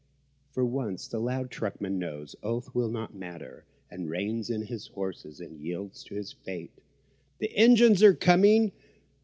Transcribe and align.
For 0.49 0.65
once 0.65 1.07
the 1.07 1.19
loud 1.19 1.51
truckman 1.51 1.99
knows 1.99 2.35
oaths 2.41 2.73
will 2.73 2.89
not 2.89 3.13
matter 3.13 3.65
And 3.91 4.09
reins 4.09 4.49
in 4.49 4.63
his 4.63 4.87
horses 4.87 5.39
and 5.39 5.59
yields 5.59 6.03
to 6.05 6.15
his 6.15 6.31
fate. 6.31 6.73
The 7.37 7.55
engines 7.55 8.01
are 8.01 8.15
coming! 8.15 8.71